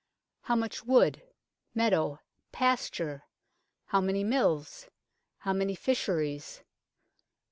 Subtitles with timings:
[0.41, 1.21] How much wood
[1.75, 3.25] meadow pasture?
[3.85, 4.87] How many mills?
[5.37, 6.63] How many fisheries